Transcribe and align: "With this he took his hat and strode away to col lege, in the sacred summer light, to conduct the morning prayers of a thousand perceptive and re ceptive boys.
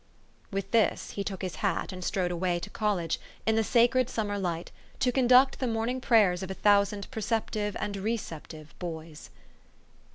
"With 0.51 0.71
this 0.71 1.11
he 1.11 1.23
took 1.23 1.43
his 1.43 1.57
hat 1.57 1.91
and 1.91 2.03
strode 2.03 2.31
away 2.31 2.57
to 2.61 2.71
col 2.71 2.95
lege, 2.95 3.19
in 3.45 3.55
the 3.55 3.63
sacred 3.63 4.09
summer 4.09 4.39
light, 4.39 4.71
to 4.97 5.11
conduct 5.11 5.59
the 5.59 5.67
morning 5.67 6.01
prayers 6.01 6.41
of 6.41 6.49
a 6.49 6.55
thousand 6.55 7.11
perceptive 7.11 7.77
and 7.79 7.95
re 7.97 8.17
ceptive 8.17 8.69
boys. 8.79 9.29